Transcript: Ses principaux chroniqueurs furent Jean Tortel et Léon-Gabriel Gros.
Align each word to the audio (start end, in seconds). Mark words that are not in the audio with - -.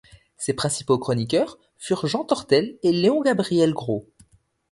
Ses 0.35 0.55
principaux 0.55 0.97
chroniqueurs 0.97 1.59
furent 1.77 2.07
Jean 2.07 2.25
Tortel 2.25 2.75
et 2.81 2.91
Léon-Gabriel 2.91 3.71
Gros. 3.75 4.09